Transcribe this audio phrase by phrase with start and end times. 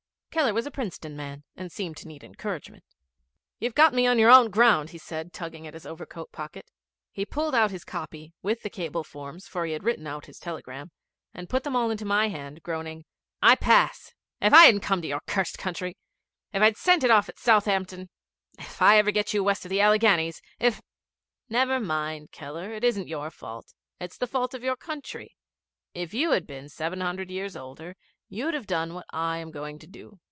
[0.33, 2.85] Keller was a Princeton man, and he seemed to need encouragement.
[3.59, 6.71] 'You've got me on your own ground,' said he, tugging at his overcoat pocket.
[7.11, 10.39] He pulled out his copy, with the cable forms for he had written out his
[10.39, 10.91] telegram
[11.33, 13.03] and put them all into my hand, groaning,
[13.43, 14.13] 'I pass.
[14.39, 15.97] If I hadn't come to your cursed country
[16.53, 18.09] If I'd sent it off at Southampton
[18.57, 20.81] If I ever get you west of the Alleghannies, if'
[21.49, 22.71] 'Never mind, Keller.
[22.71, 23.73] It isn't your fault.
[23.99, 25.35] It's the fault of your country.
[25.93, 27.97] If you had been seven hundred years older
[28.33, 30.17] you'd have done what I am going to do.'